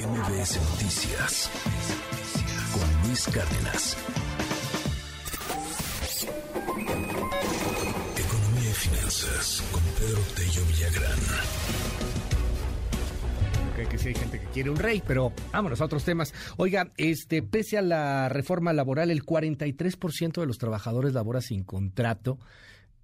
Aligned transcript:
MBS 0.00 0.58
Noticias 0.70 1.50
con 2.72 3.06
Luis 3.06 3.26
Cárdenas. 3.26 3.96
Economía 8.16 8.70
y 8.70 8.72
finanzas 8.72 9.62
con 9.70 9.82
Pedro 9.98 10.22
Tello 10.34 10.64
Villagrán. 10.68 11.18
Que, 13.76 13.88
que 13.88 13.98
sí 13.98 14.08
hay 14.08 14.14
gente 14.14 14.40
que 14.40 14.46
quiere 14.46 14.70
un 14.70 14.78
rey, 14.78 15.02
pero 15.06 15.34
vámonos 15.52 15.82
a 15.82 15.84
otros 15.84 16.04
temas. 16.04 16.32
Oiga, 16.56 16.92
este, 16.96 17.42
pese 17.42 17.76
a 17.76 17.82
la 17.82 18.30
reforma 18.30 18.72
laboral, 18.72 19.10
el 19.10 19.26
43% 19.26 20.40
de 20.40 20.46
los 20.46 20.56
trabajadores 20.56 21.12
labora 21.12 21.42
sin 21.42 21.62
contrato. 21.62 22.38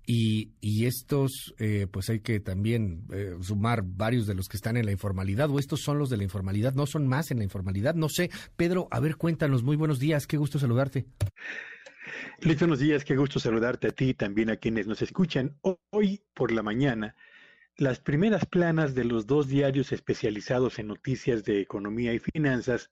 Y, 0.09 0.53
y 0.61 0.87
estos, 0.87 1.55
eh, 1.59 1.89
pues 1.91 2.09
hay 2.09 2.21
que 2.21 2.39
también 2.39 3.03
eh, 3.13 3.35
sumar 3.41 3.83
varios 3.85 4.29
de 4.29 4.35
los 4.35 4.49
que 4.49 4.57
están 4.57 4.77
en 4.77 4.87
la 4.87 4.93
informalidad, 4.93 5.51
o 5.51 5.59
estos 5.59 5.81
son 5.81 5.99
los 5.99 6.09
de 6.11 6.17
la 6.17 6.23
informalidad, 6.23 6.75
no 6.75 6.87
son 6.87 7.09
más 7.09 7.33
en 7.33 7.39
la 7.39 7.45
informalidad, 7.45 7.97
no 7.97 8.09
sé. 8.09 8.31
Pedro, 8.57 8.87
a 8.93 9.01
ver, 9.01 9.17
cuéntanos, 9.17 9.65
muy 9.65 9.77
buenos 9.77 9.99
días, 9.99 10.29
qué 10.29 10.37
gusto 10.37 10.61
saludarte. 10.61 11.07
Luis, 12.41 12.59
buenos 12.59 12.79
días, 12.79 13.05
qué 13.05 13.17
gusto 13.17 13.41
saludarte 13.41 13.89
a 13.89 13.91
ti 13.91 14.11
y 14.11 14.15
también 14.15 14.51
a 14.51 14.57
quienes 14.57 14.87
nos 14.87 15.03
escuchan. 15.03 15.57
Hoy 15.91 16.23
por 16.35 16.53
la 16.53 16.63
mañana, 16.63 17.17
las 17.77 17.99
primeras 17.99 18.47
planas 18.47 18.95
de 18.95 19.05
los 19.05 19.27
dos 19.27 19.49
diarios 19.49 19.91
especializados 19.93 20.79
en 20.79 20.87
noticias 20.87 21.45
de 21.45 21.61
economía 21.61 22.15
y 22.15 22.21
finanzas 22.21 22.91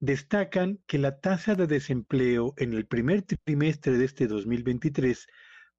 destacan 0.00 0.78
que 0.86 0.98
la 0.98 1.20
tasa 1.20 1.54
de 1.54 1.66
desempleo 1.66 2.54
en 2.56 2.72
el 2.72 2.86
primer 2.86 3.22
trimestre 3.22 3.98
de 3.98 4.04
este 4.04 4.26
2023 4.26 5.26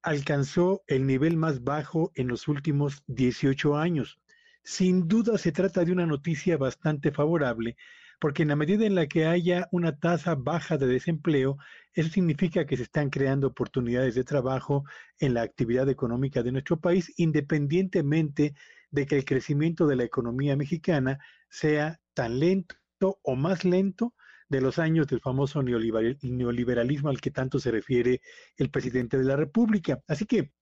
alcanzó 0.04 0.84
el 0.86 1.06
nivel 1.06 1.36
más 1.38 1.64
bajo 1.64 2.12
en 2.14 2.28
los 2.28 2.46
últimos 2.46 3.02
18 3.06 3.76
años. 3.76 4.20
Sin 4.62 5.08
duda 5.08 5.38
se 5.38 5.50
trata 5.50 5.84
de 5.84 5.92
una 5.92 6.06
noticia 6.06 6.58
bastante 6.58 7.10
favorable, 7.10 7.76
porque 8.20 8.42
en 8.42 8.48
la 8.48 8.56
medida 8.56 8.84
en 8.86 8.94
la 8.94 9.06
que 9.06 9.26
haya 9.26 9.66
una 9.72 9.98
tasa 9.98 10.34
baja 10.34 10.76
de 10.76 10.86
desempleo, 10.86 11.56
eso 11.94 12.10
significa 12.10 12.66
que 12.66 12.76
se 12.76 12.82
están 12.82 13.08
creando 13.08 13.46
oportunidades 13.46 14.14
de 14.14 14.24
trabajo 14.24 14.84
en 15.18 15.34
la 15.34 15.42
actividad 15.42 15.88
económica 15.88 16.42
de 16.42 16.52
nuestro 16.52 16.78
país, 16.78 17.12
independientemente 17.16 18.54
de 18.90 19.06
que 19.06 19.16
el 19.16 19.24
crecimiento 19.24 19.86
de 19.86 19.96
la 19.96 20.04
economía 20.04 20.54
mexicana 20.54 21.18
sea 21.48 21.98
tan 22.12 22.38
lento 22.40 22.76
o 23.22 23.36
más 23.36 23.64
lento 23.64 24.14
de 24.48 24.60
los 24.60 24.78
años 24.78 25.06
del 25.06 25.20
famoso 25.20 25.62
neoliberalismo 25.62 27.08
al 27.08 27.20
que 27.20 27.30
tanto 27.30 27.58
se 27.58 27.70
refiere 27.70 28.20
el 28.56 28.70
presidente 28.70 29.18
de 29.18 29.24
la 29.24 29.36
República. 29.36 30.02
Así 30.06 30.26
que 30.26 30.52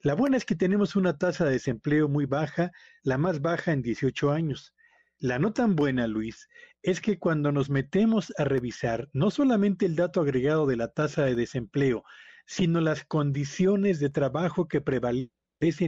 la 0.00 0.14
buena 0.14 0.36
es 0.36 0.44
que 0.44 0.56
tenemos 0.56 0.96
una 0.96 1.16
tasa 1.16 1.44
de 1.44 1.52
desempleo 1.52 2.08
muy 2.08 2.26
baja, 2.26 2.72
la 3.02 3.18
más 3.18 3.40
baja 3.40 3.72
en 3.72 3.82
18 3.82 4.32
años. 4.32 4.74
La 5.18 5.38
no 5.38 5.52
tan 5.52 5.76
buena, 5.76 6.08
Luis, 6.08 6.48
es 6.82 7.00
que 7.00 7.20
cuando 7.20 7.52
nos 7.52 7.70
metemos 7.70 8.32
a 8.36 8.44
revisar 8.44 9.08
no 9.12 9.30
solamente 9.30 9.86
el 9.86 9.94
dato 9.94 10.20
agregado 10.20 10.66
de 10.66 10.76
la 10.76 10.88
tasa 10.88 11.24
de 11.24 11.36
desempleo, 11.36 12.02
sino 12.46 12.80
las 12.80 13.04
condiciones 13.04 14.00
de 14.00 14.10
trabajo 14.10 14.66
que 14.66 14.80
prevalecen 14.80 15.30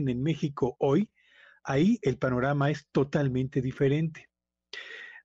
en 0.07 0.23
México 0.23 0.77
hoy, 0.79 1.11
ahí 1.65 1.99
el 2.01 2.17
panorama 2.17 2.71
es 2.71 2.87
totalmente 2.93 3.61
diferente. 3.61 4.29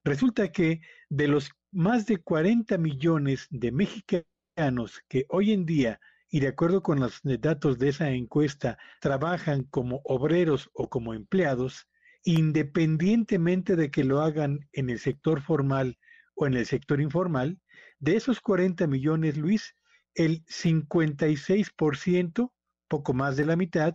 Resulta 0.02 0.50
que 0.50 0.80
de 1.08 1.28
los 1.28 1.50
más 1.72 2.06
de 2.06 2.18
40 2.18 2.78
millones 2.78 3.46
de 3.50 3.70
mexicanos 3.70 5.02
que 5.08 5.26
hoy 5.28 5.52
en 5.52 5.66
día, 5.66 6.00
y 6.28 6.40
de 6.40 6.48
acuerdo 6.48 6.82
con 6.82 6.98
los 7.00 7.20
datos 7.22 7.78
de 7.78 7.90
esa 7.90 8.10
encuesta, 8.10 8.78
trabajan 9.00 9.64
como 9.64 10.00
obreros 10.04 10.70
o 10.74 10.88
como 10.88 11.14
empleados, 11.14 11.88
independientemente 12.24 13.76
de 13.76 13.90
que 13.90 14.04
lo 14.04 14.20
hagan 14.20 14.68
en 14.72 14.90
el 14.90 14.98
sector 14.98 15.42
formal 15.42 15.98
o 16.34 16.46
en 16.46 16.54
el 16.54 16.66
sector 16.66 17.00
informal, 17.00 17.60
de 17.98 18.16
esos 18.16 18.40
40 18.40 18.86
millones, 18.86 19.36
Luis, 19.36 19.74
el 20.14 20.44
56%, 20.46 22.52
poco 22.88 23.14
más 23.14 23.36
de 23.36 23.46
la 23.46 23.56
mitad, 23.56 23.94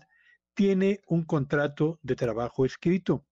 tiene 0.53 1.01
un 1.07 1.25
contrato 1.25 1.99
de 2.01 2.15
trabajo 2.15 2.65
escrito 2.65 3.25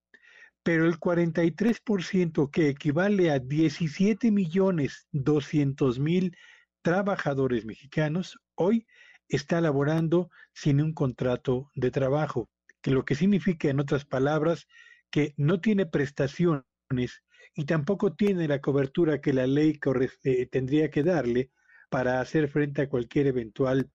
pero 0.63 0.85
el 0.85 0.97
43%, 0.97 2.50
que 2.50 2.69
equivale 2.69 3.31
a 3.31 3.40
17 3.40 4.31
millones 4.31 5.07
200 5.12 6.00
mil 6.00 6.35
trabajadores 6.81 7.66
mexicanos, 7.66 8.40
hoy 8.56 8.88
está 9.28 9.59
laborando 9.62 10.29
sin 10.53 10.81
un 10.81 10.94
contrato 10.94 11.69
de 11.75 11.91
trabajo, 11.91 12.50
que 12.81 12.91
lo 12.91 13.03
que 13.03 13.16
significa, 13.16 13.69
en 13.69 13.79
otras 13.79 14.06
palabras, 14.06 14.68
que 15.12 15.34
no 15.38 15.59
tiene 15.59 15.85
prestaciones 15.85 16.66
y 17.56 17.66
tampoco 17.66 18.13
tiene 18.13 18.47
la 18.47 18.62
cobertura 18.62 19.22
que 19.22 19.34
la 19.34 19.47
ley 19.47 19.80
eh, 20.24 20.45
tendría 20.47 20.90
que 20.90 21.03
darle 21.03 21.51
para 21.90 22.19
hacer 22.19 22.47
frente 22.50 22.81
a 22.81 22.90
cualquier 22.90 23.28
eventual 23.28 23.90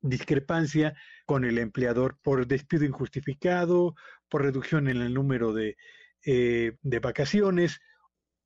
discrepancia 0.00 0.94
con 1.26 1.44
el 1.44 1.58
empleador 1.58 2.18
por 2.22 2.46
despido 2.46 2.84
injustificado, 2.84 3.94
por 4.28 4.42
reducción 4.42 4.88
en 4.88 4.96
el 4.98 5.14
número 5.14 5.52
de 5.52 5.76
eh, 6.24 6.76
de 6.82 6.98
vacaciones 7.00 7.80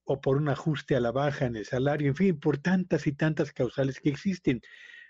o 0.04 0.20
por 0.20 0.36
un 0.36 0.48
ajuste 0.48 0.96
a 0.96 1.00
la 1.00 1.10
baja 1.10 1.46
en 1.46 1.56
el 1.56 1.66
salario, 1.66 2.08
en 2.08 2.16
fin, 2.16 2.38
por 2.38 2.58
tantas 2.58 3.06
y 3.06 3.12
tantas 3.12 3.52
causales 3.52 4.00
que 4.00 4.08
existen. 4.08 4.62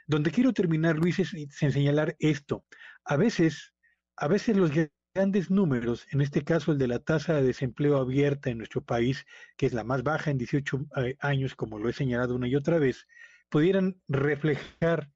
Donde 0.06 0.31
quiero 0.31 0.53
terminar, 0.53 0.97
Luis, 0.97 1.19
es, 1.19 1.34
en 1.34 1.72
señalar 1.72 2.16
esto. 2.19 2.65
A 3.04 3.16
veces, 3.16 3.75
a 4.16 4.28
veces 4.28 4.56
los 4.56 4.71
grandes 5.15 5.50
números, 5.50 6.06
en 6.12 6.21
este 6.21 6.43
caso 6.44 6.72
el 6.72 6.78
de 6.78 6.88
la 6.88 6.99
tasa 6.99 7.34
de 7.34 7.43
desempleo 7.43 7.99
abierta 7.99 8.50
en 8.50 8.59
nuestro 8.59 8.83
país, 8.83 9.27
que 9.56 9.66
es 9.66 9.72
la 9.72 9.84
más 9.84 10.03
baja 10.03 10.31
en 10.31 10.38
18 10.38 10.87
eh, 10.97 11.16
años, 11.21 11.54
como 11.54 11.78
lo 11.78 11.88
he 11.88 11.93
señalado 11.93 12.34
una 12.34 12.48
y 12.48 12.56
otra 12.56 12.78
vez, 12.78 13.06
pudieran 13.48 14.00
reflejar 14.09 15.10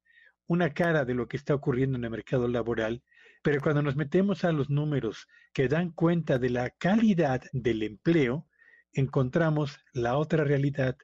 una 0.46 0.74
cara 0.74 1.04
de 1.04 1.14
lo 1.14 1.28
que 1.28 1.36
está 1.36 1.54
ocurriendo 1.54 1.96
en 1.96 2.04
el 2.04 2.10
mercado 2.10 2.48
laboral, 2.48 3.02
pero 3.42 3.60
cuando 3.60 3.82
nos 3.82 3.96
metemos 3.96 4.44
a 4.44 4.52
los 4.52 4.70
números 4.70 5.26
que 5.52 5.68
dan 5.68 5.92
cuenta 5.92 6.38
de 6.38 6.50
la 6.50 6.70
calidad 6.70 7.42
del 7.52 7.82
empleo, 7.82 8.46
encontramos 8.92 9.78
la 9.92 10.16
otra 10.16 10.44
realidad 10.44 10.96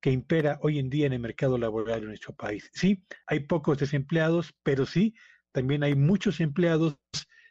que 0.00 0.10
impera 0.10 0.58
hoy 0.62 0.78
en 0.78 0.90
día 0.90 1.06
en 1.06 1.12
el 1.12 1.20
mercado 1.20 1.58
laboral 1.58 2.00
de 2.00 2.06
nuestro 2.08 2.34
país. 2.34 2.70
Sí, 2.72 3.04
hay 3.26 3.40
pocos 3.40 3.78
desempleados, 3.78 4.54
pero 4.62 4.86
sí, 4.86 5.14
también 5.52 5.84
hay 5.84 5.94
muchos 5.94 6.40
empleados 6.40 6.96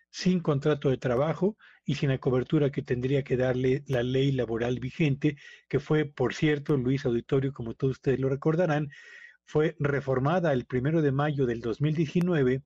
sin 0.09 0.41
contrato 0.41 0.89
de 0.89 0.97
trabajo 0.97 1.57
y 1.85 1.95
sin 1.95 2.09
la 2.09 2.17
cobertura 2.17 2.69
que 2.69 2.81
tendría 2.81 3.23
que 3.23 3.37
darle 3.37 3.83
la 3.87 4.03
ley 4.03 4.31
laboral 4.33 4.79
vigente, 4.79 5.37
que 5.69 5.79
fue, 5.79 6.05
por 6.05 6.33
cierto, 6.33 6.75
Luis 6.75 7.05
Auditorio, 7.05 7.53
como 7.53 7.73
todos 7.73 7.93
ustedes 7.93 8.19
lo 8.19 8.27
recordarán, 8.27 8.89
fue 9.45 9.75
reformada 9.79 10.51
el 10.51 10.65
primero 10.65 11.01
de 11.01 11.11
mayo 11.11 11.45
del 11.45 11.61
2019 11.61 12.63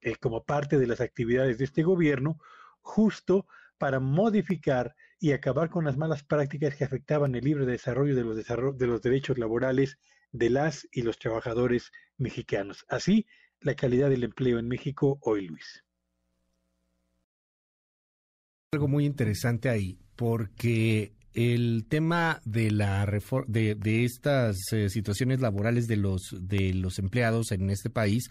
eh, 0.00 0.16
como 0.16 0.44
parte 0.44 0.78
de 0.78 0.86
las 0.86 1.00
actividades 1.00 1.58
de 1.58 1.64
este 1.64 1.82
gobierno, 1.82 2.40
justo 2.80 3.46
para 3.78 4.00
modificar 4.00 4.94
y 5.20 5.32
acabar 5.32 5.70
con 5.70 5.84
las 5.84 5.96
malas 5.96 6.22
prácticas 6.22 6.74
que 6.76 6.84
afectaban 6.84 7.34
el 7.34 7.44
libre 7.44 7.66
desarrollo 7.66 8.14
de 8.14 8.24
los, 8.24 8.78
de 8.78 8.86
los 8.86 9.02
derechos 9.02 9.38
laborales 9.38 9.98
de 10.32 10.50
las 10.50 10.86
y 10.92 11.02
los 11.02 11.18
trabajadores 11.18 11.92
mexicanos. 12.16 12.84
Así, 12.88 13.26
la 13.60 13.74
calidad 13.74 14.10
del 14.10 14.24
empleo 14.24 14.58
en 14.58 14.68
México 14.68 15.18
hoy, 15.22 15.46
Luis. 15.46 15.84
Algo 18.72 18.88
muy 18.88 19.06
interesante 19.06 19.68
ahí, 19.68 19.98
porque 20.14 21.14
el 21.38 21.84
tema 21.88 22.40
de 22.44 22.72
la 22.72 23.06
de, 23.46 23.76
de 23.76 24.04
estas 24.04 24.56
eh, 24.72 24.88
situaciones 24.88 25.40
laborales 25.40 25.86
de 25.86 25.96
los 25.96 26.34
de 26.40 26.74
los 26.74 26.98
empleados 26.98 27.52
en 27.52 27.70
este 27.70 27.90
país 27.90 28.28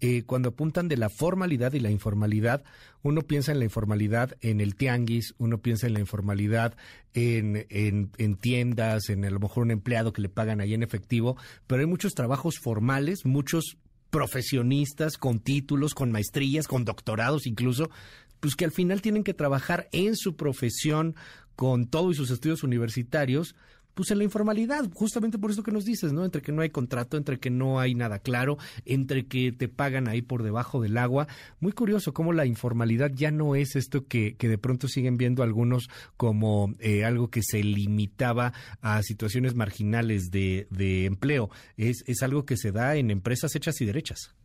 eh, 0.00 0.22
cuando 0.22 0.50
apuntan 0.50 0.88
de 0.88 0.96
la 0.96 1.10
formalidad 1.10 1.74
y 1.74 1.80
la 1.80 1.90
informalidad, 1.90 2.62
uno 3.02 3.22
piensa 3.22 3.50
en 3.52 3.58
la 3.58 3.64
informalidad 3.64 4.36
en 4.40 4.60
el 4.60 4.76
tianguis, 4.76 5.34
uno 5.38 5.58
piensa 5.58 5.88
en 5.88 5.94
la 5.94 6.00
informalidad 6.00 6.74
en, 7.14 7.66
en, 7.68 8.36
tiendas, 8.36 9.10
en 9.10 9.24
a 9.24 9.30
lo 9.30 9.40
mejor 9.40 9.64
un 9.64 9.72
empleado 9.72 10.12
que 10.12 10.22
le 10.22 10.28
pagan 10.28 10.60
ahí 10.60 10.72
en 10.72 10.84
efectivo, 10.84 11.36
pero 11.66 11.80
hay 11.80 11.86
muchos 11.86 12.14
trabajos 12.14 12.58
formales, 12.62 13.26
muchos 13.26 13.76
profesionistas 14.08 15.18
con 15.18 15.40
títulos, 15.40 15.94
con 15.94 16.12
maestrías, 16.12 16.68
con 16.68 16.84
doctorados 16.84 17.46
incluso, 17.46 17.90
pues 18.38 18.54
que 18.54 18.64
al 18.64 18.72
final 18.72 19.02
tienen 19.02 19.24
que 19.24 19.34
trabajar 19.34 19.88
en 19.90 20.16
su 20.16 20.36
profesión 20.36 21.16
con 21.58 21.88
todo 21.88 22.12
y 22.12 22.14
sus 22.14 22.30
estudios 22.30 22.62
universitarios, 22.62 23.56
pues 23.94 24.12
en 24.12 24.18
la 24.18 24.22
informalidad, 24.22 24.88
justamente 24.94 25.38
por 25.38 25.50
eso 25.50 25.64
que 25.64 25.72
nos 25.72 25.84
dices, 25.84 26.12
¿no? 26.12 26.24
Entre 26.24 26.40
que 26.40 26.52
no 26.52 26.62
hay 26.62 26.70
contrato, 26.70 27.16
entre 27.16 27.40
que 27.40 27.50
no 27.50 27.80
hay 27.80 27.96
nada 27.96 28.20
claro, 28.20 28.58
entre 28.84 29.26
que 29.26 29.50
te 29.50 29.66
pagan 29.66 30.06
ahí 30.06 30.22
por 30.22 30.44
debajo 30.44 30.80
del 30.80 30.96
agua. 30.96 31.26
Muy 31.58 31.72
curioso 31.72 32.14
cómo 32.14 32.32
la 32.32 32.46
informalidad 32.46 33.10
ya 33.12 33.32
no 33.32 33.56
es 33.56 33.74
esto 33.74 34.06
que, 34.06 34.36
que 34.36 34.48
de 34.48 34.56
pronto 34.56 34.86
siguen 34.86 35.16
viendo 35.16 35.42
algunos 35.42 35.90
como 36.16 36.76
eh, 36.78 37.04
algo 37.04 37.28
que 37.28 37.42
se 37.42 37.60
limitaba 37.64 38.52
a 38.80 39.02
situaciones 39.02 39.56
marginales 39.56 40.30
de, 40.30 40.68
de 40.70 41.06
empleo. 41.06 41.50
Es, 41.76 42.04
es 42.06 42.22
algo 42.22 42.44
que 42.44 42.56
se 42.56 42.70
da 42.70 42.94
en 42.94 43.10
empresas 43.10 43.56
hechas 43.56 43.80
y 43.80 43.84
derechas. 43.84 44.37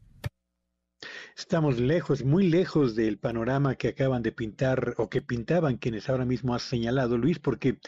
Estamos 1.36 1.80
lejos, 1.80 2.24
muy 2.24 2.48
lejos 2.48 2.96
del 2.96 3.18
panorama 3.18 3.76
que 3.76 3.88
acaban 3.90 4.22
de 4.22 4.32
pintar 4.32 4.94
o 4.98 5.10
que 5.10 5.22
pintaban 5.22 5.78
quienes 5.78 6.10
ahora 6.10 6.26
mismo 6.26 6.54
has 6.54 6.64
señalado, 6.64 7.18
Luis, 7.18 7.40
porque 7.40 7.80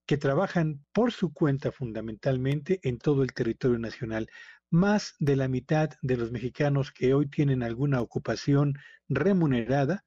que 0.06 0.16
trabajan 0.16 0.84
por 0.92 1.12
su 1.12 1.32
cuenta 1.32 1.72
fundamentalmente 1.72 2.80
en 2.84 2.98
todo 2.98 3.22
el 3.22 3.32
territorio 3.32 3.78
nacional. 3.78 4.28
Más 4.70 5.14
de 5.18 5.36
la 5.36 5.48
mitad 5.48 5.90
de 6.00 6.16
los 6.16 6.32
mexicanos 6.32 6.92
que 6.92 7.12
hoy 7.12 7.28
tienen 7.28 7.62
alguna 7.62 8.00
ocupación 8.00 8.74
remunerada 9.08 10.04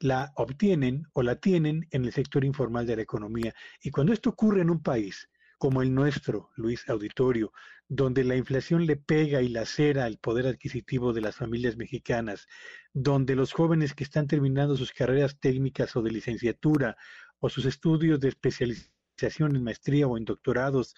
la 0.00 0.32
obtienen 0.36 1.06
o 1.12 1.22
la 1.22 1.36
tienen 1.36 1.86
en 1.90 2.04
el 2.04 2.12
sector 2.12 2.44
informal 2.44 2.86
de 2.86 2.96
la 2.96 3.02
economía. 3.02 3.54
Y 3.82 3.90
cuando 3.90 4.12
esto 4.12 4.30
ocurre 4.30 4.62
en 4.62 4.70
un 4.70 4.82
país 4.82 5.28
como 5.58 5.82
el 5.82 5.92
nuestro, 5.92 6.50
Luis 6.56 6.88
Auditorio, 6.88 7.52
donde 7.88 8.22
la 8.22 8.36
inflación 8.36 8.86
le 8.86 8.96
pega 8.96 9.42
y 9.42 9.48
lacera 9.48 10.06
el 10.06 10.18
poder 10.18 10.46
adquisitivo 10.46 11.12
de 11.12 11.20
las 11.20 11.36
familias 11.36 11.76
mexicanas, 11.76 12.46
donde 12.92 13.34
los 13.34 13.52
jóvenes 13.52 13.94
que 13.94 14.04
están 14.04 14.28
terminando 14.28 14.76
sus 14.76 14.92
carreras 14.92 15.40
técnicas 15.40 15.96
o 15.96 16.02
de 16.02 16.12
licenciatura 16.12 16.96
o 17.40 17.48
sus 17.48 17.64
estudios 17.64 18.20
de 18.20 18.28
especialización 18.28 18.97
en 19.20 19.62
maestría 19.62 20.06
o 20.06 20.16
en 20.16 20.24
doctorados 20.24 20.94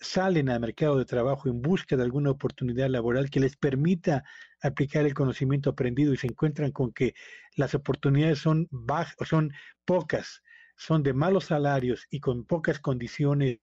salen 0.00 0.48
al 0.48 0.60
mercado 0.60 0.98
de 0.98 1.04
trabajo 1.04 1.48
en 1.48 1.60
busca 1.60 1.96
de 1.96 2.02
alguna 2.02 2.30
oportunidad 2.30 2.88
laboral 2.88 3.28
que 3.28 3.40
les 3.40 3.56
permita 3.56 4.24
aplicar 4.62 5.04
el 5.04 5.14
conocimiento 5.14 5.70
aprendido 5.70 6.12
y 6.12 6.16
se 6.16 6.26
encuentran 6.26 6.72
con 6.72 6.92
que 6.92 7.14
las 7.54 7.74
oportunidades 7.74 8.38
son 8.38 8.66
bajas, 8.70 9.16
son 9.28 9.52
pocas, 9.84 10.42
son 10.76 11.02
de 11.02 11.12
malos 11.12 11.46
salarios 11.46 12.06
y 12.10 12.20
con 12.20 12.44
pocas 12.44 12.78
condiciones 12.78 13.58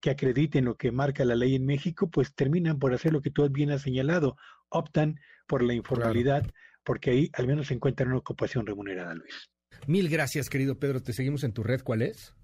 que 0.00 0.10
acrediten 0.10 0.64
lo 0.64 0.76
que 0.76 0.90
marca 0.90 1.24
la 1.24 1.36
ley 1.36 1.54
en 1.54 1.64
México, 1.64 2.10
pues 2.10 2.34
terminan 2.34 2.78
por 2.78 2.92
hacer 2.92 3.12
lo 3.12 3.22
que 3.22 3.30
tú 3.30 3.48
bien 3.48 3.70
has 3.70 3.82
señalado, 3.82 4.36
optan 4.68 5.20
por 5.46 5.62
la 5.62 5.74
informalidad, 5.74 6.44
porque 6.84 7.10
ahí 7.10 7.30
al 7.34 7.46
menos 7.46 7.68
se 7.68 7.74
encuentran 7.74 8.08
una 8.08 8.18
ocupación 8.18 8.66
remunerada, 8.66 9.14
Luis. 9.14 9.48
Mil 9.86 10.08
gracias, 10.08 10.48
querido 10.50 10.78
Pedro. 10.78 11.02
Te 11.02 11.12
seguimos 11.12 11.44
en 11.44 11.52
tu 11.52 11.62
red. 11.62 11.82
¿Cuál 11.82 12.02
es? 12.02 12.34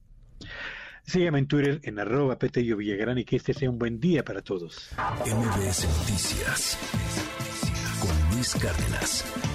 Sígueme 1.06 1.39
en 1.39 1.47
Twitter 1.47 1.81
en 1.83 1.99
arroba 1.99 2.39
Petello 2.39 2.77
Villagrán 2.77 3.19
y 3.19 3.25
que 3.25 3.37
este 3.37 3.53
sea 3.53 3.71
un 3.71 3.79
buen 3.79 4.01
día 4.01 4.25
para 4.25 4.41
todos. 4.43 4.91
MBS 5.27 5.87
Noticias 6.01 6.79
con 8.01 8.35
Luis 8.37 8.55
Cárdenas. 8.55 9.54